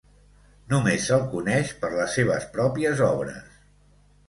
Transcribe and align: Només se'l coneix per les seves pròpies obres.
Només 0.73 1.05
se'l 1.09 1.21
coneix 1.35 1.75
per 1.85 1.93
les 1.99 2.17
seves 2.21 2.49
pròpies 2.57 3.07
obres. 3.13 3.57